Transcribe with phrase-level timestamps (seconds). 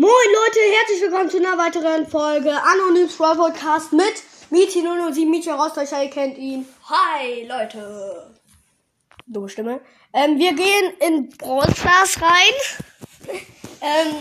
[0.00, 5.52] Moin Leute, herzlich willkommen zu einer weiteren Folge Anonyms Brawl Podcast mit Mieti 007, Mietje
[5.52, 6.66] Rostocher, ihr kennt ihn.
[6.88, 8.34] Hi, Leute.
[9.26, 9.82] Dumme Stimme.
[10.14, 13.36] Ähm, wir gehen in Brawl Stars rein.
[13.82, 14.14] ähm,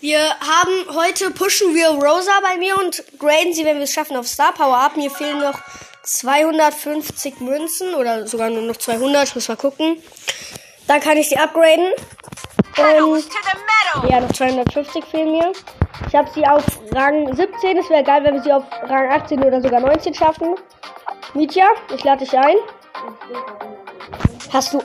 [0.00, 4.16] wir haben, heute pushen wir Rosa bei mir und graden sie, wenn wir es schaffen,
[4.16, 4.96] auf Star Power ab.
[4.96, 5.60] Mir fehlen noch
[6.04, 10.02] 250 Münzen oder sogar nur noch 200, ich muss mal gucken.
[10.86, 11.92] Dann kann ich sie upgraden.
[12.78, 15.52] Und ja, noch 250 fehlen mir.
[16.08, 17.78] Ich habe sie auf Rang 17.
[17.78, 20.56] Es wäre geil, wenn wir sie auf Rang 18 oder sogar 19 schaffen.
[21.34, 22.56] Mietja, ich lade dich ein.
[24.52, 24.82] Hast du.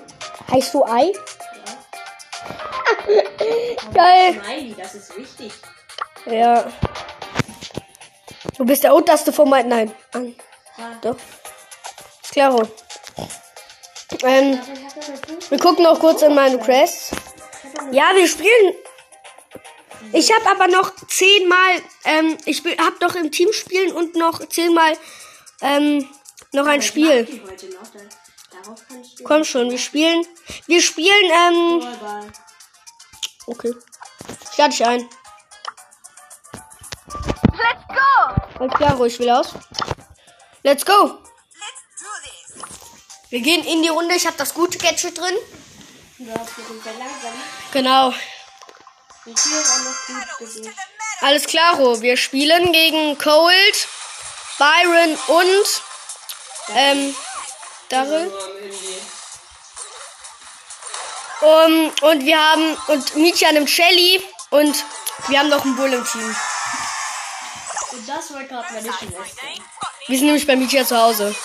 [0.52, 1.12] Heißt du Ei?
[3.94, 4.41] geil.
[4.44, 5.54] Smiley, das ist wichtig.
[6.26, 6.66] Ja.
[8.58, 9.70] Du bist der unterste von meinen.
[9.70, 9.94] Nein.
[10.13, 10.35] An.
[11.02, 11.16] Doch.
[12.23, 12.63] Ist klaro.
[14.23, 14.60] Ähm,
[15.49, 17.12] wir gucken noch kurz in meine Quests.
[17.92, 18.76] Ja, wir spielen.
[20.14, 21.82] Ich habe aber noch zehnmal.
[22.06, 24.98] Ähm, ich habe doch im Team spielen und noch zehnmal
[25.62, 26.10] ähm,
[26.52, 27.26] noch ein Spiel.
[27.26, 28.00] Die heute noch, da,
[28.62, 30.26] darauf kann ich dir Komm schon, wir spielen.
[30.68, 31.32] Wir spielen.
[31.32, 31.88] Ähm,
[33.48, 33.74] okay.
[34.52, 35.08] Ich lade dich ein.
[36.63, 38.60] Let's go!
[38.60, 39.54] Alles klar, ruhig will aus.
[40.63, 40.94] Let's go.
[40.94, 42.63] Let's do this!
[43.30, 44.16] Wir gehen in die Runde.
[44.16, 45.35] Ich habe das gute Gadget drin.
[46.18, 47.34] Du hast hier sehr langsam.
[47.72, 48.14] Genau.
[51.22, 52.02] Alles klaro.
[52.02, 53.88] Wir spielen gegen Cold,
[54.58, 55.82] Byron und
[56.76, 57.16] ähm,
[57.90, 58.32] Daryl.
[61.41, 64.85] Um, und wir haben und Mietja nimmt Shelly und
[65.28, 66.35] wir haben noch einen Bull im Team.
[67.91, 69.24] Und das war gerade meine Schwester.
[70.08, 71.35] Wir sind nämlich bei Mietja zu Hause.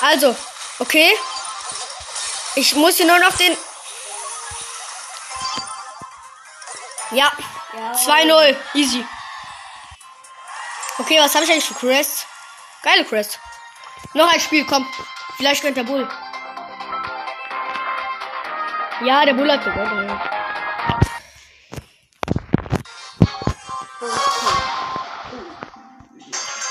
[0.00, 0.34] Also,
[0.78, 1.10] okay.
[2.56, 3.56] Ich muss hier nur noch den.
[7.10, 7.32] Ja,
[7.74, 7.92] Ja.
[7.92, 8.56] 2-0.
[8.74, 9.04] Easy.
[10.98, 12.26] Okay, was habe ich eigentlich für Crest?
[12.82, 13.38] Geile Crest.
[14.14, 14.86] Noch ein Spiel, komm.
[15.36, 16.08] Vielleicht gönnt der Bull.
[19.04, 20.20] Ja, der Bull hat gewonnen.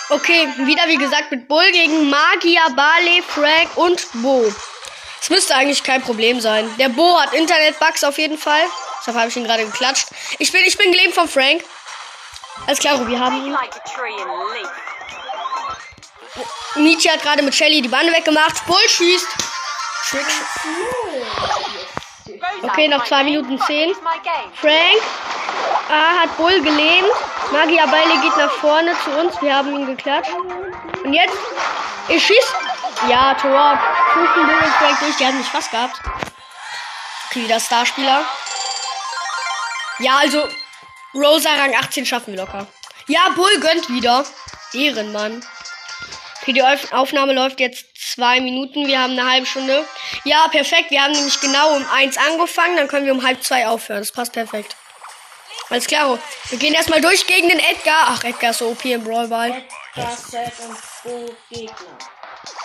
[0.10, 4.46] Okay, wieder wie gesagt mit Bull gegen Magier, Barley, Frag und Bo.
[5.22, 6.70] Es müsste eigentlich kein Problem sein.
[6.78, 8.64] Der Bo hat Internet-Bugs auf jeden Fall.
[9.08, 10.10] Deshalb habe ich ihn gerade geklatscht.
[10.38, 11.64] Ich bin, ich bin gelebt von Frank.
[12.66, 13.56] Alles klar, wir haben ihn.
[13.56, 13.64] A.
[16.76, 18.66] Nietzsche hat gerade mit Shelly die Bande weggemacht.
[18.66, 19.28] Bull schießt.
[20.10, 20.26] Trick.
[22.64, 23.92] Okay, noch zwei Minuten zehn.
[23.92, 24.52] It's my game.
[24.56, 25.02] Frank
[25.90, 27.08] ah, hat Bull gelähmt.
[27.54, 29.42] Magier Beile geht nach vorne zu uns.
[29.42, 30.34] Wir haben ihn geklatscht.
[31.04, 31.38] Und jetzt,
[32.10, 32.54] ich schieß.
[33.08, 33.80] Ja, Tor.
[34.14, 35.16] Fußen Bull und Frank durch.
[35.16, 36.02] Die haben mich fast gehabt.
[37.30, 38.26] Okay, wieder Starspieler.
[40.00, 40.48] Ja, also
[41.14, 42.68] Rosa Rang 18 schaffen wir locker.
[43.08, 44.26] Ja, Bull gönnt wieder.
[44.74, 45.44] Ehrenmann.
[46.42, 48.88] Okay, die Auf Aufnahme läuft jetzt zwei Minuten.
[48.88, 49.86] Wir haben eine halbe Stunde.
[50.24, 50.92] Ja, perfekt.
[50.92, 52.78] Wir haben nämlich genau um eins angefangen.
[52.78, 54.02] Dann können wir um halb zwei aufhören.
[54.02, 54.76] Das passt perfekt.
[55.70, 56.20] Alles klar.
[56.50, 58.08] Wir gehen erstmal durch gegen den Edgar.
[58.08, 59.64] Ach, Edgar ist so OP im Brawlball.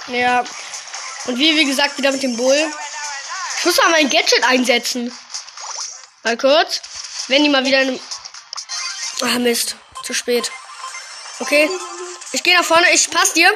[0.08, 0.44] Ja.
[1.26, 2.70] Und wie, wie gesagt, wieder mit dem Bull.
[3.58, 5.16] Ich muss mal mein Gadget einsetzen.
[6.24, 6.80] Mal kurz.
[7.28, 8.00] Wenn die mal wieder in einem...
[9.22, 9.76] Ah, Mist.
[10.04, 10.50] Zu spät.
[11.38, 11.70] Okay.
[12.32, 12.90] Ich gehe nach vorne.
[12.92, 13.50] Ich pass dir.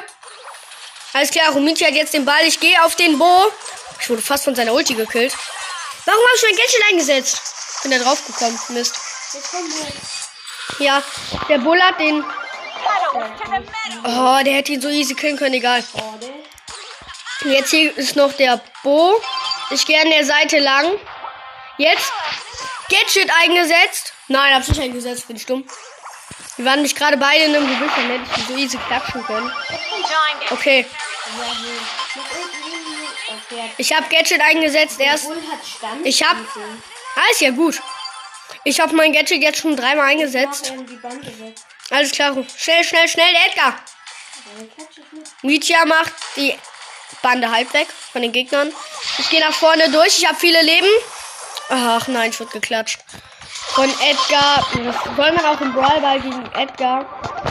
[1.12, 2.44] Alles klar, Rumiti hat jetzt den Ball.
[2.44, 3.52] Ich gehe auf den Bo.
[4.00, 5.34] Ich wurde fast von seiner Ulti gekillt.
[6.04, 7.42] Warum habe ich mein Gadget eingesetzt?
[7.82, 8.58] Bin da drauf gekommen.
[8.68, 8.94] Mist.
[10.78, 11.02] Ja,
[11.48, 12.24] der Bull hat den...
[14.04, 15.54] Oh, der hätte ihn so easy killen können.
[15.54, 15.82] Egal.
[17.44, 19.20] Jetzt hier ist noch der Bo.
[19.70, 20.98] Ich gehe an der Seite lang.
[21.78, 22.12] Jetzt
[22.88, 24.12] Gadget eingesetzt.
[24.28, 25.66] Nein, hab's nicht eingesetzt, bin ich dumm.
[26.56, 29.52] Wir waren nämlich gerade beide in einem Gebüsch, dann hätte ich so easy klatschen können.
[30.50, 30.86] Okay,
[33.76, 35.28] ich habe Gadget eingesetzt erst.
[36.04, 36.36] Ich hab.
[37.16, 37.80] Ah, ist ja gut.
[38.64, 40.72] Ich habe mein Gadget jetzt schon dreimal eingesetzt.
[41.90, 42.36] Alles klar.
[42.56, 43.78] Schnell, schnell, schnell, Edgar.
[45.42, 46.56] Mietja macht die
[47.22, 48.72] Bande halb weg von den Gegnern.
[49.18, 50.18] Ich gehe nach vorne durch.
[50.18, 50.88] Ich habe viele Leben.
[51.68, 53.00] Ach nein, ich wurde geklatscht.
[53.74, 54.66] Von Edgar.
[54.84, 57.04] Das soll man auch im Brawlball gegen Edgar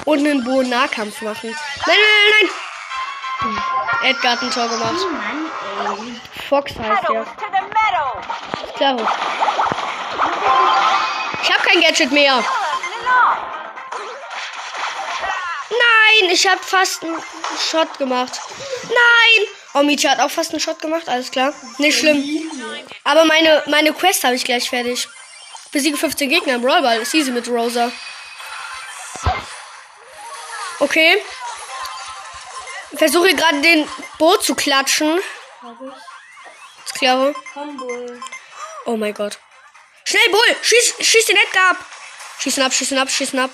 [0.06, 1.56] und einen Bo Nahkampf machen.
[1.86, 2.50] Nein, nein, nein,
[3.42, 4.10] nein.
[4.10, 5.06] Edgar hat ein Tor gemacht.
[5.84, 6.22] Ey.
[6.50, 7.26] Fox heißt metal.
[8.76, 8.96] Klar.
[11.44, 12.44] Ich habe kein Gadget mehr.
[15.70, 17.22] Nein, ich habe fast einen
[17.60, 18.40] Shot gemacht.
[18.84, 19.48] Nein.
[19.76, 21.10] Oh, Micha hat auch fast einen Shot gemacht.
[21.10, 21.54] Alles klar.
[21.80, 22.24] Nicht schlimm.
[23.04, 25.06] Aber meine, meine Quest habe ich gleich fertig.
[25.72, 27.02] Besiege 15 Gegner im Brawlball.
[27.02, 27.92] Ist easy mit Rosa.
[30.80, 31.22] Okay.
[32.96, 33.86] Versuche gerade den
[34.18, 35.20] Boot zu klatschen.
[36.86, 37.34] Ist klar.
[38.86, 39.38] Oh mein Gott.
[40.06, 40.56] Schnell, Bull!
[40.62, 41.78] Schieß, schieß den Edgar ab!
[42.40, 43.50] Schießen ab, schießen ab, schießen ab.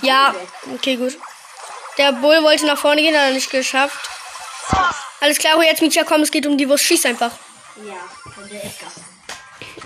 [0.00, 0.34] Ja,
[0.72, 1.18] okay, gut.
[1.98, 4.07] Der Bull wollte nach vorne gehen, hat er nicht geschafft.
[5.20, 6.84] Alles klar, jetzt Micha, komm, es geht um die Wurst.
[6.84, 7.32] Schieß einfach.
[7.86, 7.96] Ja,
[8.32, 8.90] von der Edgar.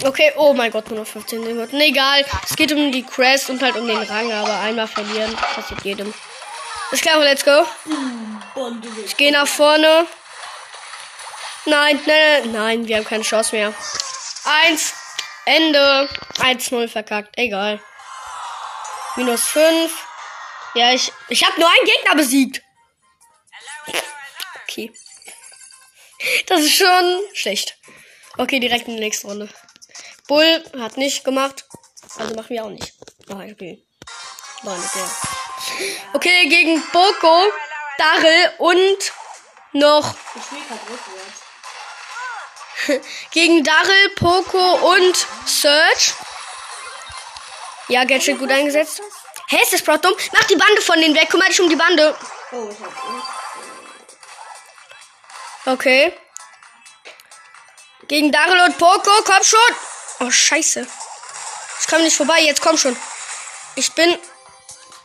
[0.05, 1.81] Okay, oh mein Gott, nur noch 15 Sekunden.
[1.81, 5.83] Egal, es geht um die Crest und halt um den Rang, aber einmal verlieren passiert
[5.85, 6.13] jedem.
[6.91, 7.67] Ist klar, let's go.
[9.05, 10.07] Ich gehe nach vorne.
[11.65, 13.73] Nein, nein, nein, nein, wir haben keine Chance mehr.
[14.45, 14.95] Eins,
[15.45, 16.09] Ende.
[16.39, 17.81] 1-0 verkackt, egal.
[19.17, 19.93] Minus 5.
[20.75, 22.63] Ja, ich, ich habe nur einen Gegner besiegt.
[24.65, 24.93] Okay.
[26.47, 27.79] Das ist schon schlecht.
[28.39, 29.49] Okay, direkt in die nächste Runde.
[30.29, 31.65] Bull hat nicht gemacht.
[32.17, 32.93] Also machen wir auch nicht.
[33.29, 33.85] Ah, okay.
[34.63, 35.11] Nicht der.
[36.15, 37.45] Okay, gegen Boko,
[37.99, 39.13] Darrell und
[39.73, 40.15] noch
[43.31, 46.15] gegen Darrell, Poco und Search.
[47.89, 49.03] Ja, Gadget gut eingesetzt.
[49.49, 50.15] Hä, ist das Sprout dumm?
[50.33, 51.29] Mach die Bande von denen weg.
[51.31, 52.17] Kümmere dich um die Bande.
[52.53, 53.32] Oh, ich nicht.
[55.65, 56.13] Okay.
[58.09, 59.11] Gegen Darrell und Poco.
[59.25, 59.61] Komm schon.
[60.21, 60.87] Oh, scheiße.
[61.81, 62.41] Ich komme nicht vorbei.
[62.41, 62.97] Jetzt komm schon.
[63.77, 64.19] Ich bin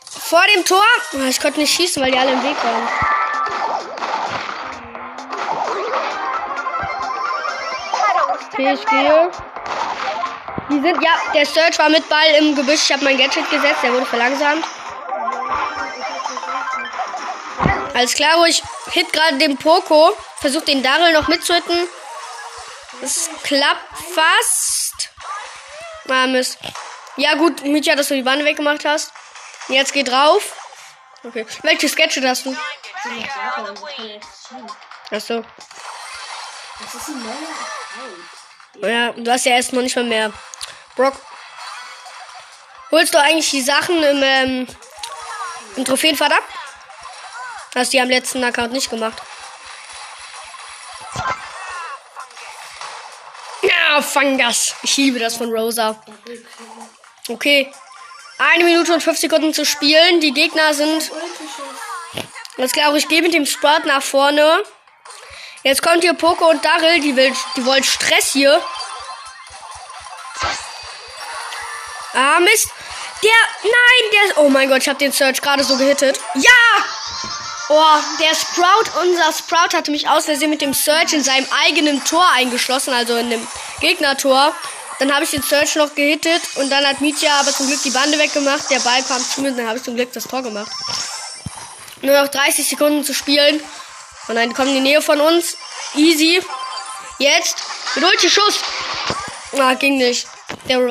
[0.08, 0.82] vor dem Tor.
[1.14, 2.88] Oh, Ich konnte nicht schießen, weil die alle im Weg waren.
[8.52, 9.30] Okay, ich gehe.
[10.70, 12.82] Die sind, ja, der Search war mit Ball im Gebüsch.
[12.84, 14.64] Ich habe mein Gadget gesetzt, der wurde verlangsamt.
[17.98, 18.62] Alles klar, ich
[18.92, 20.16] hit gerade den Poco.
[20.36, 21.88] Versucht den Daryl noch mitzuhitten.
[23.00, 25.10] Das klappt fast.
[26.08, 26.58] Ah, Mist.
[27.16, 29.12] Ja, gut, Mietja, dass du die Bande weggemacht hast.
[29.66, 30.54] Jetzt geh drauf.
[31.24, 31.44] Okay.
[31.62, 32.56] Welche Sketche hast du?
[35.10, 35.44] Achso.
[38.80, 40.32] Ja, du hast ja erst noch nicht mal mehr.
[40.94, 41.14] Brock.
[42.92, 44.68] Holst du eigentlich die Sachen im, ähm,
[45.74, 46.44] im Trophäenfahrt ab?
[47.74, 49.20] Hast du am letzten Account nicht gemacht.
[53.62, 54.74] Ja, fang das.
[54.82, 56.02] Ich liebe das von Rosa.
[57.28, 57.70] Okay.
[58.38, 60.20] Eine Minute und fünf Sekunden zu spielen.
[60.20, 61.10] Die Gegner sind.
[62.56, 64.62] Alles klar, ich gehe mit dem Sprout nach vorne.
[65.62, 67.00] Jetzt kommt hier Poco und Daryl.
[67.00, 68.60] Die, will, die wollen Stress hier.
[72.14, 72.68] Ah, Mist.
[73.22, 73.30] Der.
[73.62, 74.38] Nein, der.
[74.38, 76.18] Oh mein Gott, ich habe den Search gerade so gehittet.
[76.34, 76.84] Ja!
[77.70, 82.02] Oh, der Sprout, unser Sprout hatte mich aus Versehen mit dem Search in seinem eigenen
[82.02, 83.46] Tor eingeschlossen, also in dem
[83.80, 84.54] Gegnertor.
[84.98, 87.90] Dann habe ich den Search noch gehittet und dann hat Mietja aber zum Glück die
[87.90, 88.70] Bande weggemacht.
[88.70, 90.72] Der Ball kam zu mir und dann habe ich zum Glück das Tor gemacht.
[92.00, 93.62] Nur noch 30 Sekunden zu spielen.
[94.28, 95.58] Und dann kommen die Nähe von uns.
[95.94, 96.42] Easy.
[97.18, 97.56] Jetzt.
[97.96, 98.60] Ulti Schuss.
[99.58, 100.26] Ah, ging nicht.
[100.68, 100.80] Der?
[100.80, 100.88] Ich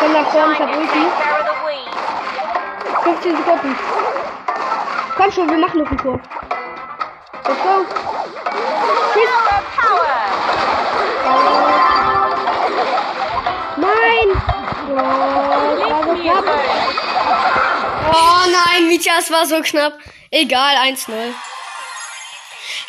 [0.00, 1.45] komm nach vorne, ich hab Ulti.
[3.06, 3.78] 15 Sekunden.
[5.16, 6.20] Komm schon, wir machen noch ein Tor.
[7.46, 7.86] Let's go.
[9.76, 10.16] Power.
[13.76, 14.42] Nein.
[14.90, 15.26] Oh.
[18.12, 19.96] Oh nein, Mietja, es war so knapp.
[20.32, 21.12] Egal, 1-0.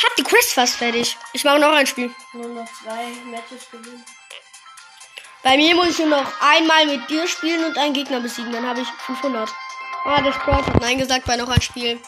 [0.04, 1.16] Hab die Quest fast fertig.
[1.34, 2.10] Ich mache noch ein Spiel.
[2.34, 4.04] Nur noch zwei Matches gewinnen.
[5.44, 8.52] Bei mir muss ich nur noch einmal mit dir spielen und einen Gegner besiegen.
[8.52, 9.54] Dann habe ich 500.
[10.10, 12.00] Ah, der Sprout hat Nein gesagt bei noch ein Spiel.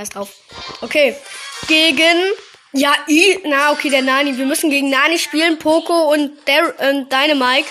[0.00, 0.30] Ist drauf.
[0.82, 1.16] Okay.
[1.66, 2.30] Gegen.
[2.72, 3.40] Ja, I.
[3.44, 4.38] Na, okay, der Nani.
[4.38, 5.58] Wir müssen gegen Nani spielen.
[5.58, 7.68] Poco und, der, und Dynamike.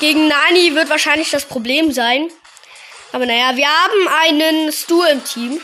[0.00, 2.28] Gegen Nani wird wahrscheinlich das Problem sein.
[3.12, 5.58] Aber naja, wir haben einen Stu im Team.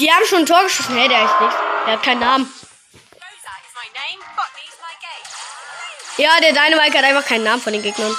[0.00, 0.96] Die haben schon ein Tor geschossen.
[0.96, 1.56] Hey, der ist nichts.
[1.86, 2.52] Der hat keinen Namen.
[6.16, 8.16] Ja, der Dynamike hat einfach keinen Namen von den Gegnern.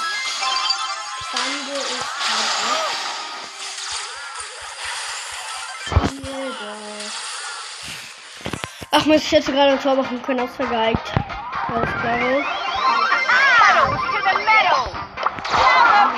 [8.94, 11.12] Ach, Mist, ich hätte gerade ein Tor machen können, hab's vergeigt.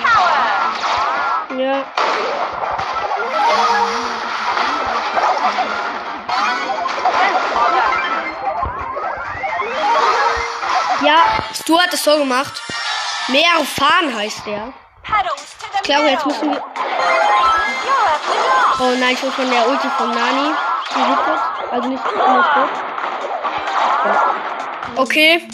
[0.03, 0.37] Power.
[1.57, 1.85] Ja.
[11.01, 11.17] Ja,
[11.55, 12.61] Stu hat das Tor gemacht.
[13.29, 14.73] Mehr fahren heißt der.
[15.75, 16.65] Ich glaube, jetzt müssen wir.
[18.81, 20.55] Oh nein, ich muss von der Ulti von Nani.
[20.97, 21.54] Die.
[21.75, 22.71] Also nicht, nicht gut.
[24.95, 25.49] Okay.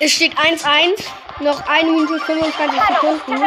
[0.00, 1.04] Es steht 1-1.
[1.38, 3.40] Noch 1 Minute 25 Sekunden.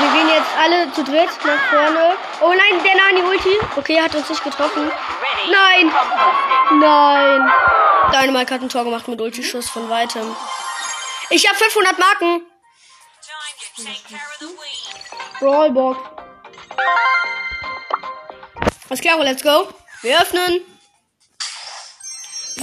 [0.00, 2.14] Wir gehen jetzt alle zu dritt nach vorne.
[2.42, 3.58] Oh nein, der Nani Ulti.
[3.74, 4.92] Okay, hat uns nicht getroffen.
[5.50, 5.90] Nein.
[6.78, 7.50] Nein.
[8.12, 10.36] Dynamite hat ein Tor gemacht mit Ulti-Schuss von weitem.
[11.30, 12.42] Ich habe 500 Marken.
[15.38, 15.98] Brawlbox.
[18.90, 19.72] Was klar, let's go.
[20.02, 20.62] Wir öffnen.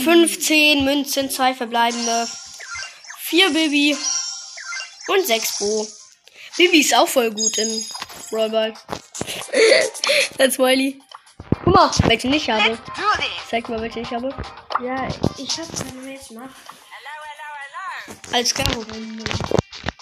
[0.03, 2.27] 15 Münzen, 2 verbleibende.
[3.19, 3.97] 4 Bibi.
[5.07, 5.87] Und 6 Bo.
[6.57, 7.85] Bibi ist auch voll gut in
[8.29, 8.73] Brawlball.
[10.37, 10.99] das Smiley.
[11.63, 12.77] Guck mal, welche ich habe.
[13.49, 14.27] Zeig mal, welche ich habe.
[14.83, 15.07] Ja,
[15.37, 16.49] ich hab's jetzt nach.
[16.91, 17.47] Hello, hello,
[18.03, 18.33] hello.
[18.33, 18.67] Alles klar.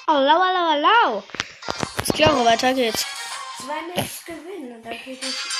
[0.07, 1.23] Hallo, hallo, hallo.
[1.97, 3.05] Alles klar, weiter geht's.
[3.59, 5.54] Zwei Matches gewinnen und dann krieg ich.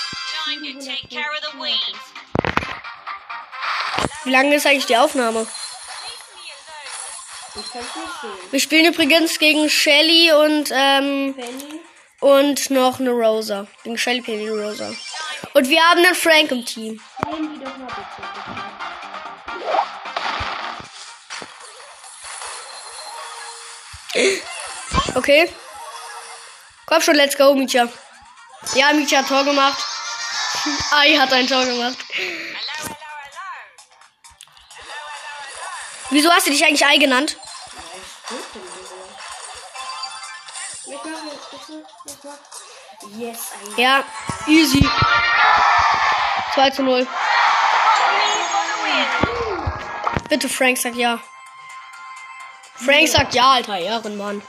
[4.24, 5.48] Wie lange ist eigentlich die Aufnahme?
[8.52, 11.82] Wir spielen übrigens gegen Shelly und ähm, Penny.
[12.20, 13.68] und noch eine Rosa.
[13.84, 14.94] Gegen Shelly, Penny und Rosa.
[15.54, 17.02] Und wir haben einen Frank im Team.
[25.16, 25.50] Okay.
[26.86, 27.88] Komm schon, let's go, Micha.
[28.76, 29.95] Ja, Micha hat Tor gemacht.
[30.92, 31.98] Ai hat ein Tor gemacht.
[36.10, 37.38] Wieso hast du dich eigentlich Ei genannt?
[43.78, 44.04] Ja,
[44.48, 44.88] easy.
[46.54, 47.08] 2 zu 0.
[50.30, 51.20] Bitte, Frank sagt ja.
[52.76, 54.42] Frank sagt ja, alter Ehrenmann.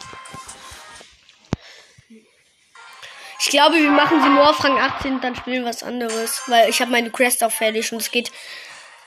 [3.47, 6.43] Ich glaube, wir machen sie nur auf Rang 18, dann spielen wir was anderes.
[6.49, 8.33] Weil ich habe meine Quest auch fertig und es geht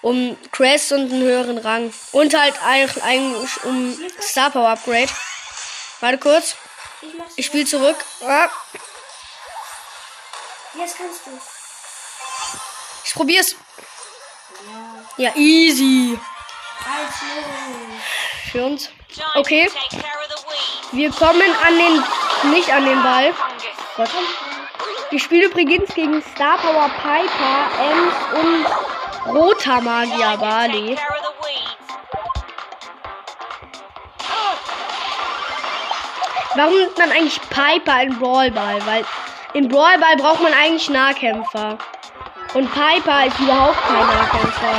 [0.02, 1.94] um Quest und einen höheren Rang.
[2.14, 5.10] Und halt eigentlich um Star Power Upgrade.
[6.00, 6.56] Warte kurz.
[7.36, 7.98] Ich spiele zurück.
[8.26, 8.48] Ah,
[10.76, 11.32] Jetzt kannst du.
[13.04, 13.58] ich probier's.
[15.18, 16.18] Ja, easy.
[16.88, 17.16] 1
[18.54, 18.90] Für uns.
[19.36, 19.70] Okay.
[20.94, 23.34] Wir kommen an den, nicht an den Ball.
[24.00, 24.10] Gott.
[25.10, 30.98] Wir spielen übrigens gegen Star Power Piper, Ems und Roter Magier Barley.
[36.56, 38.86] Warum nimmt man eigentlich Piper in Brawlball?
[38.86, 39.06] Weil
[39.54, 41.78] im Brawlball braucht man eigentlich Nahkämpfer.
[42.54, 44.76] Und Piper ist überhaupt kein Nahkämpfer.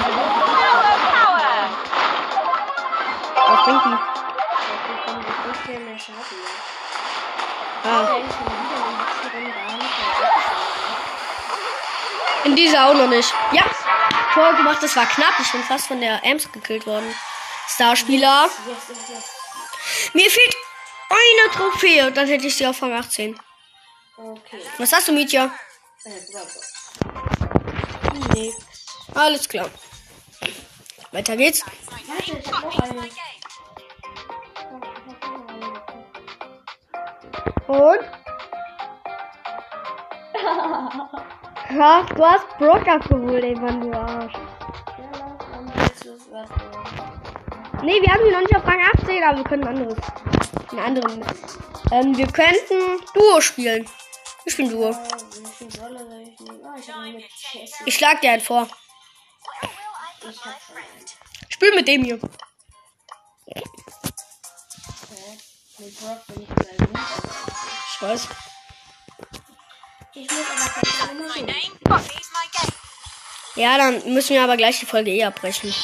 [3.49, 4.21] Was bringt die?
[7.83, 9.95] Ah, Eigentlich schon wieder in der letzten Runde gar nicht
[12.51, 13.33] in dieser auch noch nicht.
[13.53, 13.65] Ja,
[14.35, 15.35] Tor gemacht, das war knapp.
[15.41, 17.15] Ich bin fast von der Ems gekillt worden.
[17.69, 18.49] Starspieler.
[18.67, 19.25] Yes, yes, yes.
[20.13, 20.57] Mir fehlt
[21.09, 22.11] eine Trophäe.
[22.13, 23.39] Dann hätte ich sie auf Rang 18.
[24.17, 24.61] Okay.
[24.79, 25.53] Was hast du, Mietja?
[28.35, 28.53] Nee.
[29.15, 29.71] Alles klar.
[31.13, 31.65] Weiter geht's.
[37.67, 38.01] Und?
[41.79, 44.33] Ach, du hast Brock abgeholt, ey, Mann, du Arsch.
[47.83, 49.99] Nee, wir haben die noch nicht auf Rang 18, aber wir können ein anderes.
[50.71, 51.25] Einen anderen.
[51.93, 53.89] Ähm, wir könnten Duo spielen.
[54.45, 54.91] Wir spielen Duo.
[56.77, 56.89] Ich
[57.55, 57.73] ich.
[57.87, 58.69] Ich schlag dir einen vor.
[60.29, 60.41] Ich.
[61.49, 62.19] Spiel mit dem hier.
[62.19, 62.33] Bin
[65.79, 65.99] ich.
[67.89, 68.29] Ich weiß.
[70.15, 71.55] Ich muss aber keine.
[73.57, 75.75] Ja, dann müssen wir aber gleich die Folge eh abbrechen.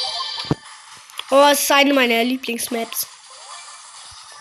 [1.30, 3.06] Oh, es ist eine meiner Lieblingsmaps.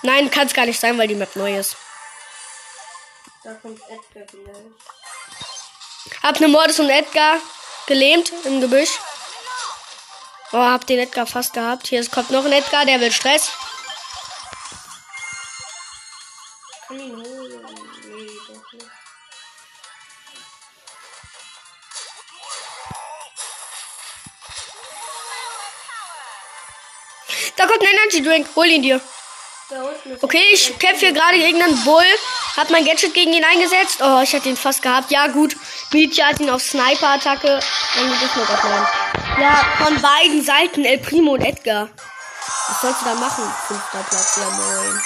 [0.03, 1.75] Nein, kann es gar nicht sein, weil die Map neu ist.
[3.43, 6.23] Da kommt Edgar vielleicht.
[6.23, 7.39] Hab ne Mordes und Edgar
[7.87, 8.99] gelähmt im Gebüsch.
[10.51, 11.87] Oh, hab den Edgar fast gehabt.
[11.87, 13.51] Hier kommt noch ein Edgar, der will Stress.
[27.75, 28.48] Kommt ein Energy Drink.
[28.55, 29.01] Hol ihn dir.
[30.22, 32.03] Okay, ich kämpfe hier gerade gegen einen Bull.
[32.55, 34.00] Hab mein Gadget gegen ihn eingesetzt.
[34.01, 35.12] Oh, ich hatte ihn fast gehabt.
[35.12, 35.55] Ja, gut.
[35.91, 37.60] Mietje hat ihn auf Sniper-Attacke.
[37.96, 38.88] Nein.
[39.39, 41.89] Ja, von beiden Seiten El Primo und Edgar.
[42.67, 43.44] Was sollst du da machen?
[43.67, 45.01] Fünfter Platz, ja moin.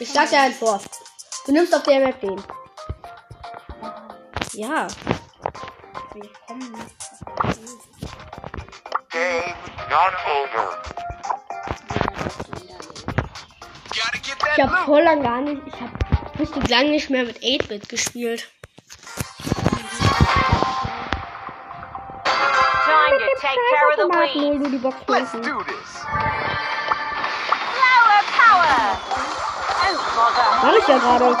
[0.00, 0.80] Ich sag dir einen vor.
[1.46, 2.42] Du nimmst auf der Map den.
[4.54, 4.86] Ja.
[6.20, 6.96] Wir kommen nicht.
[9.10, 9.54] Game
[9.88, 10.82] not over.
[13.94, 15.62] Gotta get Ich habe voll lang gar nicht.
[15.66, 15.92] Ich habe
[16.40, 18.50] richtig lang nicht mehr mit 8-Bit gespielt.
[22.24, 24.58] Time to take care of the weeds.
[25.08, 26.04] Let's do this.
[27.76, 28.98] Flower power.
[29.84, 30.48] Oh bother.
[30.62, 31.36] Mach ich ja gerade.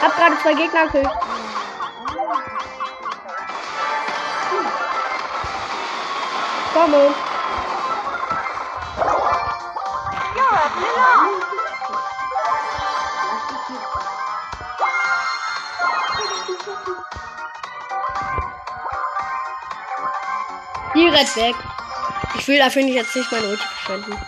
[0.00, 1.25] Hab gerade zwei Gegner gekillt.
[6.76, 7.14] Block.
[20.94, 21.54] Direkt weg.
[22.38, 24.18] Ich will dafür nicht jetzt nicht meine Ulti verschwenden.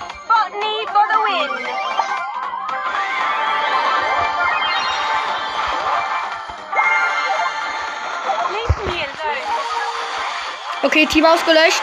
[10.82, 11.82] Okay, Team ausgelöscht.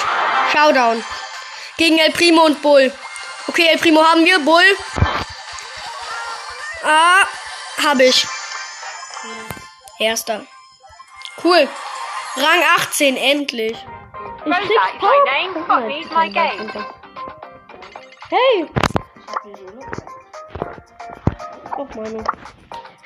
[0.56, 1.04] Showdown.
[1.78, 2.92] Gegen El Primo und Bull.
[3.48, 4.40] Okay, El Primo haben wir.
[4.40, 4.64] Bull.
[6.84, 7.28] Ah,
[7.84, 8.26] hab ich.
[10.00, 10.46] Erster.
[11.44, 11.68] Cool.
[12.38, 13.78] Rang 18, endlich.
[14.46, 15.86] Ich krieg Power-.
[18.30, 18.70] Hey.
[20.48, 21.80] Hab.
[21.80, 22.24] Och, meine.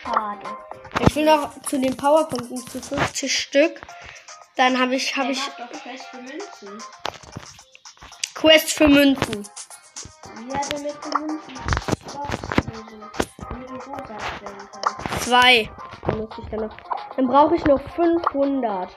[0.04, 0.58] Schade.
[1.00, 3.82] Ich will noch zu den Powerpunkten zu 50 Stück.
[4.56, 6.84] Dann habe ich, habe Ich hab doch fest für Münzen.
[8.40, 9.46] Quest für Münzen.
[10.50, 11.54] Ja, damit du Münzen.
[15.20, 15.70] Zwei.
[16.06, 16.76] Dann muss ich dann noch.
[17.18, 18.96] Dann brauche ich noch 500.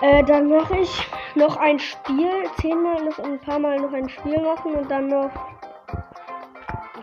[0.00, 2.48] Äh, dann mache ich noch ein Spiel.
[2.58, 5.30] Zehnmal noch ein paar Mal noch ein Spiel machen und dann noch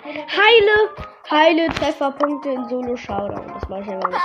[0.05, 0.89] heile,
[1.29, 3.47] heile Trefferpunkte in Solo Showdown.
[3.53, 4.19] Das mache ich immer mit.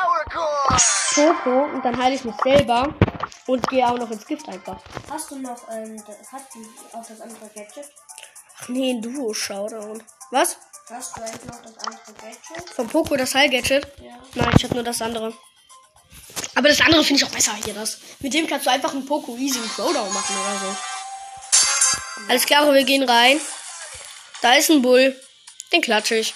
[1.14, 2.88] Poco und dann heile ich mich selber
[3.46, 4.80] und gehe auch noch ins Gift einfach.
[5.10, 7.90] Hast du noch, ähm, das, hat die auch das andere Gadget?
[8.60, 10.02] Ach nee, ein Duo Showdown.
[10.30, 10.56] Was?
[10.90, 12.70] Hast du eigentlich noch das andere Gadget?
[12.70, 13.86] Von Poco das Heil-Gadget?
[14.00, 14.18] Ja.
[14.34, 15.34] Nein, ich habe nur das andere.
[16.54, 17.98] Aber das andere finde ich auch besser hier, das.
[18.20, 20.76] Mit dem kannst du einfach einen Poco Easy und Throwdown machen oder so.
[22.28, 23.40] Alles klar, wir gehen rein.
[24.40, 25.20] Da ist ein Bull.
[25.72, 26.34] Den klatsche ich.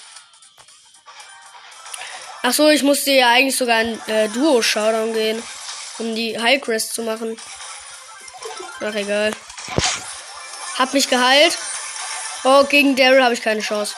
[2.41, 5.43] Ach so, ich musste ja eigentlich sogar ein äh, Duo-Showdown gehen.
[5.99, 7.37] Um die High Crest zu machen.
[8.81, 9.33] Ach, egal.
[10.77, 11.57] Hab mich geheilt.
[12.43, 13.95] Oh, gegen Daryl habe ich keine Chance.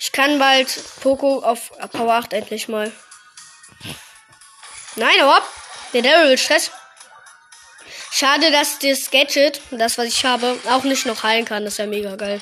[0.00, 0.68] Ich kann bald
[1.00, 2.90] Poco auf Power 8 endlich mal.
[4.96, 5.48] Nein, hau ab!
[5.92, 6.72] Der Daryl will Stress.
[8.10, 11.62] Schade, dass das Gadget, das was ich habe, auch nicht noch heilen kann.
[11.62, 12.40] Das ist ja mega geil.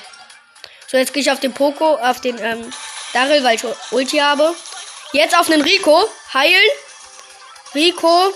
[0.87, 2.73] So, jetzt gehe ich auf den Poco, auf den ähm,
[3.13, 4.55] Daryl, weil ich Ulti habe.
[5.11, 6.09] Jetzt auf den Rico.
[6.37, 6.69] Heilen.
[7.73, 8.31] Rico.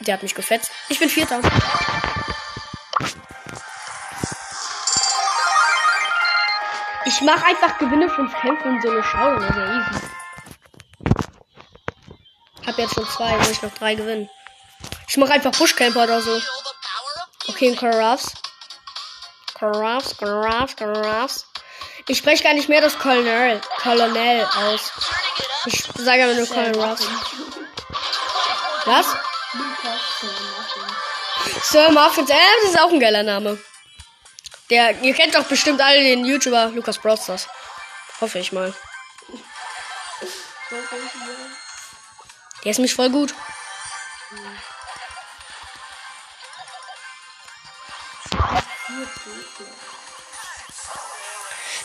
[0.00, 0.72] Der hat mich gefetzt.
[0.88, 1.40] Ich bin Vierter.
[7.04, 9.36] Ich mache einfach Gewinne fünf Kämpfe in so eine Schau.
[9.36, 10.06] Das ist ja easy.
[12.66, 14.28] Hab jetzt schon zwei, will ich noch drei gewinnen.
[15.06, 16.42] Ich mache einfach Buschcamper oder so.
[17.46, 18.32] Okay, ein Carafs.
[19.54, 21.46] Carafs, Carafs, Carafs.
[22.06, 24.92] Ich spreche gar nicht mehr das Colonel, Colonel aus.
[25.66, 27.08] Ich sage aber nur Colonel Ruffs.
[28.84, 29.06] Was?
[31.62, 33.58] Sir Muffins, äh, das ist auch ein geiler Name.
[34.70, 37.48] Der, ihr kennt doch bestimmt alle den YouTuber Lukas Brosters.
[38.20, 38.74] Hoffe ich mal.
[42.64, 43.34] Der ist mich voll gut.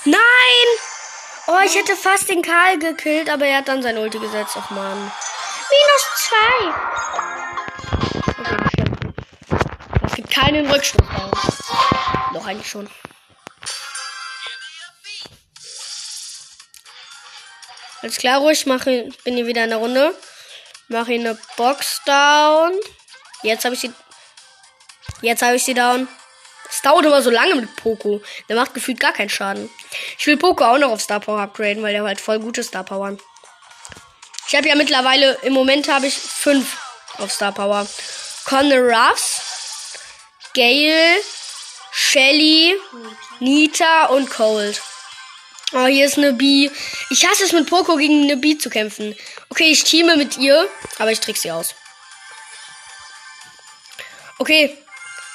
[0.06, 0.20] Nein!
[1.48, 4.56] Oh, ich hätte fast den Karl gekillt, aber er hat dann sein Ulti gesetzt.
[4.56, 5.12] Ach man.
[5.72, 6.70] Minus zwei.
[8.40, 9.14] Okay, schlimm.
[10.06, 11.32] Es gibt keinen Rückstoß bei.
[12.34, 12.90] Doch, eigentlich schon.
[18.02, 20.16] Alles klar, ruhig, mache, bin hier wieder in der Runde.
[20.88, 22.80] Mache hier eine Box down.
[23.44, 23.94] Jetzt habe ich sie.
[25.22, 26.08] Jetzt habe ich sie down.
[26.72, 28.22] Es dauert aber so lange mit Poco.
[28.48, 29.70] Der macht gefühlt gar keinen Schaden.
[30.18, 32.84] Ich will Poco auch noch auf Star Power upgraden, weil der halt voll gute Star
[32.84, 33.18] Power.
[34.48, 36.78] Ich habe ja mittlerweile, im Moment habe ich fünf
[37.18, 37.88] auf Star Power.
[38.46, 39.42] Connor Ruffs,
[40.56, 41.18] Gale,
[41.92, 42.76] Shelly,
[43.40, 44.82] Nita und Cold.
[45.72, 46.72] Oh, hier ist eine Bee.
[47.12, 49.16] Ich hasse es mit Poco gegen eine Bee zu kämpfen.
[49.50, 51.76] Okay, ich teame mit ihr, aber ich trick sie aus.
[54.40, 54.76] Okay,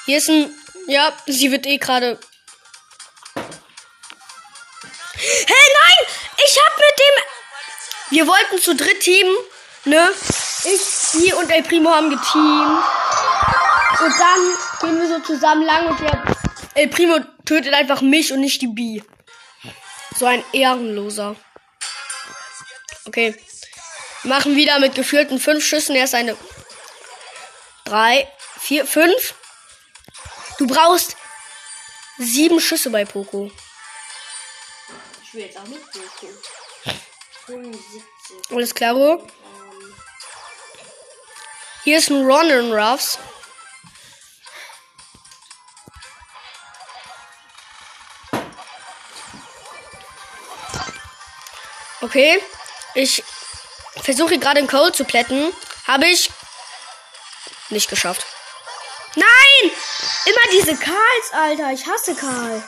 [0.05, 0.53] hier ist ein.
[0.87, 2.19] Ja, sie wird eh gerade.
[5.15, 6.07] Hey, nein!
[6.43, 7.23] Ich hab mit dem.
[8.11, 9.35] Wir wollten zu dritt teamen,
[9.85, 10.11] ne?
[10.63, 10.81] Ich,
[11.13, 12.85] die und El Primo haben geteamt.
[13.99, 16.23] Und dann gehen wir so zusammen lang und der
[16.75, 19.03] El Primo tötet einfach mich und nicht die Bi.
[20.17, 21.35] So ein Ehrenloser.
[23.05, 23.35] Okay.
[24.23, 26.37] Machen wieder mit geführten fünf Schüssen erst eine.
[27.85, 28.27] Drei,
[28.59, 29.35] vier, fünf.
[30.57, 31.17] Du brauchst
[32.17, 33.51] sieben Schüsse bei Poco.
[35.23, 36.33] Ich will jetzt auch nicht Poco.
[37.47, 38.03] 75.
[38.51, 39.27] Alles klaro?
[41.83, 43.19] Hier ist ein Ron in Ruffs.
[52.01, 52.41] Okay.
[52.93, 53.23] Ich
[54.01, 55.51] versuche gerade einen Cole zu plätten.
[55.85, 56.29] Habe ich
[57.69, 58.25] nicht geschafft.
[59.15, 59.71] Nein!
[60.25, 61.71] Immer diese Karls, Alter.
[61.71, 62.63] Ich hasse Karl.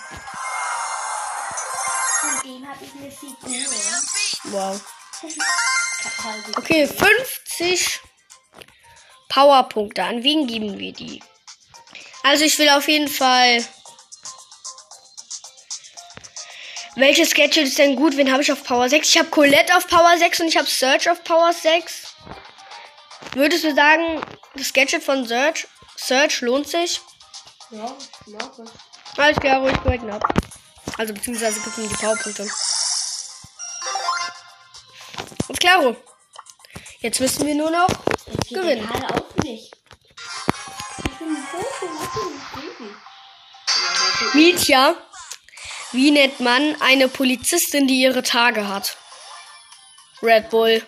[2.20, 4.52] Von dem habe ich eine Figur.
[4.52, 4.82] Wow.
[6.56, 8.02] Okay, 50
[9.30, 10.04] Powerpunkte.
[10.04, 11.24] An wen geben wir die?
[12.24, 13.66] Also ich will auf jeden Fall.
[16.96, 18.18] Welches Gadget ist denn gut?
[18.18, 19.08] Wen habe ich auf Power 6?
[19.08, 22.16] Ich habe Colette auf Power 6 und ich habe Search auf Power 6.
[23.34, 24.22] Würdest du sagen,
[24.56, 25.68] das Gadget von Search,
[26.08, 27.02] Search lohnt sich?
[27.70, 27.94] Ja,
[28.28, 28.72] mag es.
[29.18, 30.24] Alles klar, ruhig breaken ab.
[30.98, 32.44] Also beziehungsweise gib mir die Powerpunkte.
[35.50, 35.96] Alles klar.
[37.02, 37.90] Jetzt müssen wir nur noch
[38.48, 38.88] gewinnen.
[38.88, 39.76] Gerade auch nicht.
[41.00, 41.36] Ich bin
[42.56, 43.02] geben?
[44.34, 44.96] Mietja,
[45.92, 48.96] wie nennt man eine Polizistin, die ihre Tage hat?
[50.24, 50.82] Red Bull.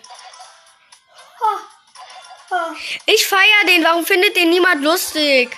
[3.06, 3.84] Ich feier den.
[3.84, 5.56] Warum findet den niemand lustig?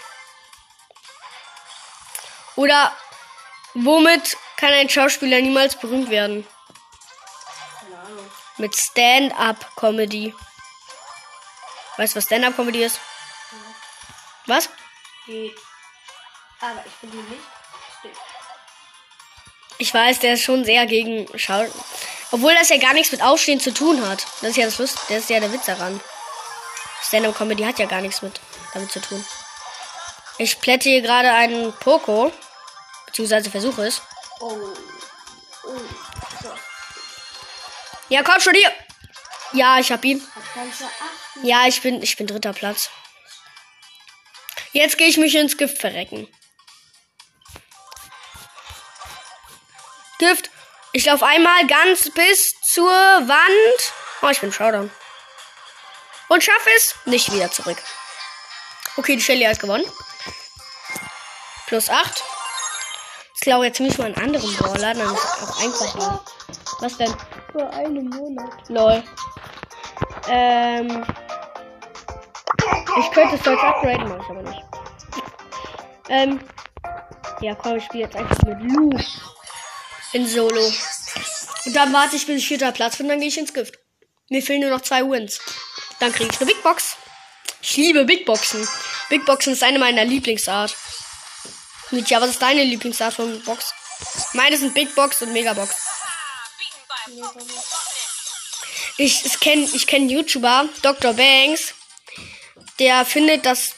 [2.56, 2.96] Oder
[3.74, 6.46] womit kann ein Schauspieler niemals berühmt werden?
[7.80, 8.30] Keine Ahnung.
[8.58, 10.34] Mit Stand-up-Comedy.
[11.96, 13.00] Weißt du, was Stand-up-Comedy ist?
[14.46, 14.68] Was?
[15.26, 15.56] Geht.
[16.60, 17.42] Aber ich bin hier nicht.
[19.78, 21.66] Ich weiß, der ist schon sehr gegen Schau.
[22.30, 24.24] Obwohl das ja gar nichts mit Aufstehen zu tun hat.
[24.40, 26.00] Das ist ja das Lust, das ist ja der Witz daran.
[27.02, 28.40] Stand-up Comedy hat ja gar nichts mit
[28.72, 29.24] damit zu tun.
[30.38, 32.32] Ich plätte hier gerade einen Poco.
[33.06, 34.00] Beziehungsweise versuche es.
[38.08, 38.72] Ja, komm schon hier.
[39.52, 40.26] Ja, ich hab ihn.
[41.42, 42.90] Ja, ich bin, ich bin dritter Platz.
[44.72, 46.26] Jetzt gehe ich mich ins Gift verrecken.
[50.18, 50.50] Gift.
[50.92, 53.92] Ich laufe einmal ganz bis zur Wand.
[54.22, 54.90] Oh, ich bin Showdown.
[56.32, 57.76] Und schaffe es nicht wieder zurück.
[58.96, 59.84] Okay, die Shelly hat gewonnen.
[61.66, 62.24] Plus 8.
[63.34, 66.24] Ich glaube, jetzt müssen wir einen anderen Brawler, dann ist es auch einfacher.
[66.80, 67.14] Was denn?
[67.52, 68.50] Für einen Monat.
[68.68, 69.04] Lol.
[70.30, 71.04] Ähm.
[72.98, 74.62] Ich könnte es jetzt upgraden, mache ich aber nicht.
[76.08, 76.40] Ähm.
[77.42, 78.90] Ja, komm, ich spiele jetzt einfach mit Lu.
[80.14, 80.72] In Solo.
[81.66, 83.78] Und dann warte ich, bis ich vierter Platz bin, dann gehe ich ins Gift.
[84.30, 85.38] Mir fehlen nur noch zwei Wins.
[86.02, 86.96] Dann kriege ich eine Big Box.
[87.62, 88.66] Ich liebe Big Boxen.
[89.08, 90.74] Big Boxen ist eine meiner Lieblingsart.
[91.92, 93.72] Mietja, was ist deine Lieblingsart von Box?
[94.32, 95.76] Meine sind Big Box und Megabox.
[98.96, 101.12] Ich, kenne ich kenn YouTuber, Dr.
[101.12, 101.72] Banks,
[102.80, 103.76] der findet, dass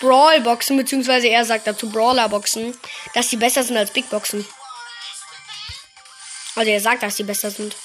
[0.00, 2.76] Brawl-Boxen, beziehungsweise er sagt dazu Brawler-Boxen,
[3.14, 4.44] dass die besser sind als Big Boxen.
[6.56, 7.76] Also er sagt, dass die besser sind.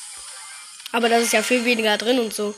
[0.93, 2.55] Aber das ist ja viel weniger drin und so.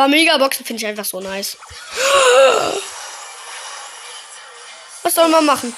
[0.00, 1.58] Aber Megaboxen finde ich einfach so nice.
[5.02, 5.76] Was soll man machen?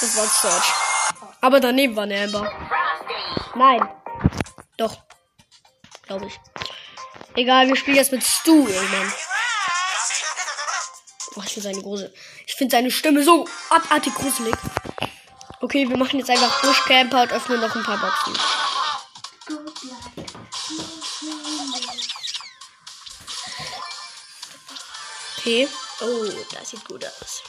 [0.00, 0.72] Das war Search.
[1.40, 2.52] Aber daneben war eine Amber.
[3.56, 3.88] Nein.
[4.76, 4.98] Doch.
[6.06, 6.38] Glaube ich.
[7.34, 9.12] Egal, wir spielen jetzt mit Stu irgendwann.
[11.34, 12.14] Oh, ich finde seine große.
[12.46, 14.54] Ich finde seine Stimme so abartig gruselig.
[15.60, 18.38] Okay, wir machen jetzt einfach Buschcamper und öffnen noch ein paar Boxen.
[25.44, 25.68] Okay.
[26.00, 27.42] Oh, das sieht gut aus.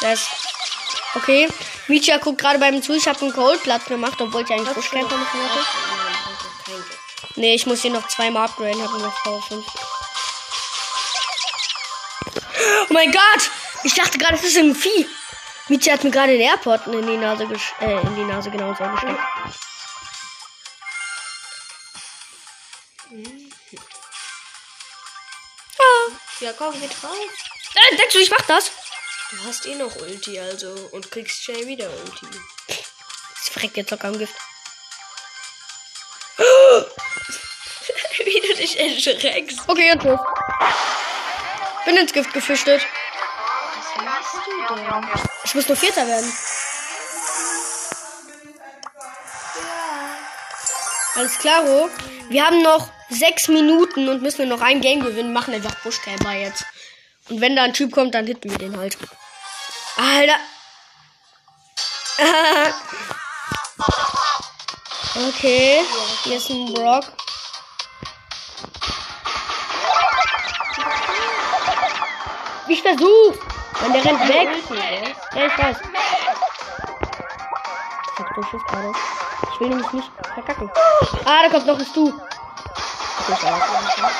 [0.00, 0.28] Das.
[1.16, 1.48] Okay.
[1.88, 2.94] Micha guckt gerade beim zu.
[2.94, 5.66] Ich habe einen Goldplatz gemacht, obwohl ich eigentlich Buschcamper machen wollte.
[7.34, 8.80] Nee, ich muss hier noch zweimal upgraden.
[8.80, 9.66] Habe noch Power 5.
[12.88, 13.50] Oh mein Gott!
[13.82, 15.08] Ich dachte gerade, es ist ein Vieh.
[15.66, 18.72] Michi hat mir gerade den Airport in die Nase gesch äh, in die Nase genau
[18.72, 19.18] so gesteckt.
[26.40, 27.16] Ja, komm, geht raus.
[27.74, 28.70] Äh, denkst du, ich mach das?
[29.30, 30.88] Du hast eh noch Ulti, also.
[30.92, 32.26] Und kriegst schnell wieder Ulti.
[33.42, 34.34] Sie verreckt jetzt locker am Gift.
[38.24, 39.60] Wie du dich erschreckst.
[39.66, 40.20] Okay, jetzt los.
[41.84, 42.86] Bin ins Gift geflüchtet.
[43.96, 45.08] Was machst du denn?
[45.44, 46.32] Ich muss nur Vierter werden.
[51.16, 51.90] Alles klaro.
[52.28, 55.32] Wir haben noch sechs Minuten und müssen noch ein Game gewinnen.
[55.32, 56.64] Machen einfach Buschcamper jetzt.
[57.28, 58.96] Und wenn da ein Typ kommt, dann hitten wir den halt.
[59.96, 60.36] Alter.
[65.28, 65.80] okay.
[66.24, 67.04] Hier ist ein Brock.
[72.68, 73.34] Ich versuch.
[73.84, 74.48] Und der rennt weg.
[75.34, 75.76] Ja, ich weiß.
[78.12, 78.92] Ich hab Schiss gerade.
[79.52, 80.70] Ich will nämlich nicht verkacken.
[81.24, 82.12] Ah, da kommt noch ein Stu.
[83.30, 84.12] Ich ab.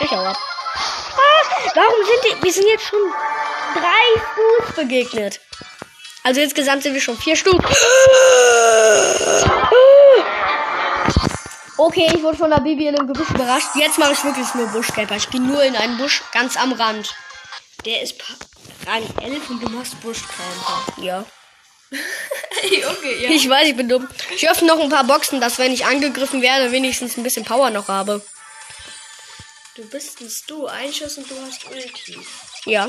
[0.00, 0.36] Ich hau ab.
[0.36, 2.42] Ah, warum sind die...
[2.42, 2.98] Wir sind jetzt schon
[3.74, 5.40] drei Stus begegnet.
[6.22, 7.54] Also insgesamt sind wir schon vier Stus.
[11.78, 13.68] Okay, ich wurde von der Bibi in einem Gebüsch überrascht.
[13.74, 15.16] Jetzt mache ich wirklich nur Buschcamper.
[15.16, 17.14] Ich gehe nur in einen Busch ganz am Rand.
[17.86, 18.16] Der ist
[18.86, 20.92] Rang 11 und du machst Buschcamper.
[20.98, 21.24] Ja.
[22.90, 23.30] okay, ja.
[23.30, 24.08] Ich weiß, ich bin dumm.
[24.30, 27.70] Ich öffne noch ein paar Boxen, dass wenn ich angegriffen werde, wenigstens ein bisschen Power
[27.70, 28.24] noch habe.
[29.74, 32.18] Du bist ein Stu, ein Schuss und du hast Ulti.
[32.64, 32.88] Ja.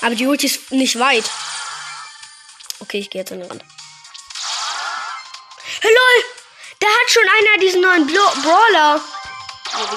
[0.00, 1.28] Aber die Ulti ist nicht weit.
[2.80, 3.64] Okay, ich gehe jetzt an den Rand.
[5.80, 6.24] Hey, lol!
[6.80, 9.00] Da hat schon einer diesen neuen Blo Brawler.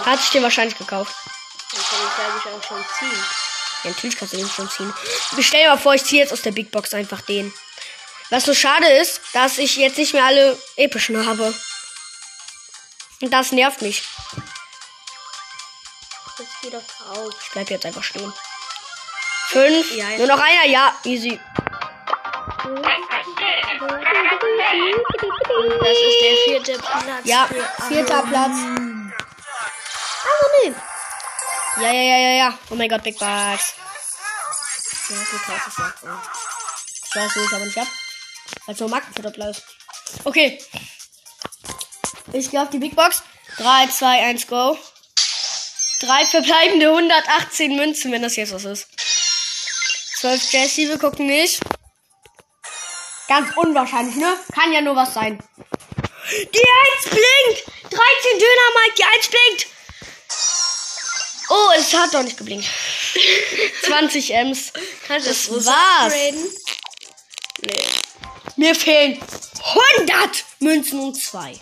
[0.05, 1.15] Hat sich den wahrscheinlich gekauft.
[1.71, 3.23] Dann kann ich, glaube ich, auch schon ziehen.
[3.86, 4.91] Ja, natürlich kannst du den schon ziehen.
[5.38, 7.54] Ich stell dir mal vor, ich ziehe jetzt aus der Big Box einfach den.
[8.32, 11.54] Was so schade ist, dass ich jetzt nicht mehr alle epischen habe.
[13.21, 14.04] Und das nervt mich.
[16.39, 16.82] Jetzt geh doch
[17.15, 17.34] auf.
[17.39, 18.34] Ich bleib jetzt einfach stehen.
[19.50, 19.95] Fünf.
[19.95, 20.65] Ja, Nur noch einer.
[20.65, 21.39] Ja, easy.
[25.80, 27.21] Das ist der vierte Platz.
[27.24, 27.48] Ja,
[27.88, 28.24] vierter.
[28.24, 28.52] Platz.
[30.26, 30.74] Also nee.
[31.77, 32.59] Ja, ja, ja, ja, ja.
[32.69, 33.73] Oh mein Gott, Big Box.
[35.09, 36.07] Ja, krass, das sagt so.
[36.07, 37.88] Ich weiß, ich aber nicht hab.
[38.65, 39.63] Weil es nur Markenverdoppler ist.
[40.23, 40.61] Okay.
[42.33, 43.23] Ich gehe auf die Big Box.
[43.57, 44.77] 3, 2, 1, go.
[45.99, 48.88] Drei verbleibende 118 Münzen, wenn das jetzt was ist.
[50.19, 51.59] 12 Jesse, wir gucken nicht.
[53.27, 54.38] Ganz unwahrscheinlich, ne?
[54.53, 55.41] Kann ja nur was sein.
[56.29, 57.65] Die 1 blinkt!
[57.83, 59.74] 13 Döner, Mike, die 1 blinkt!
[61.49, 62.67] Oh, es hat doch nicht geblinkt.
[63.84, 64.73] 20 Ms.
[65.08, 66.13] Kannst du das, Das so war's.
[67.62, 67.84] Nee.
[68.58, 69.19] Mir fehlen
[69.97, 71.53] 100 Münzen und 2.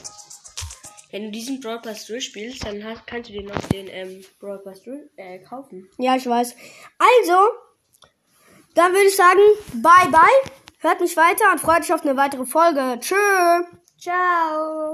[1.11, 5.01] Wenn du diesen Broadcast durchspielst, dann hast, kannst du dir noch den ähm, Broadcast durch,
[5.15, 5.87] äh, kaufen.
[5.97, 6.55] Ja, ich weiß.
[6.97, 7.39] Also,
[8.73, 9.39] dann würde ich sagen,
[9.73, 10.51] bye bye.
[10.79, 12.99] Hört mich weiter und freut euch auf eine weitere Folge.
[12.99, 13.15] Tschö.
[13.99, 14.91] Ciao.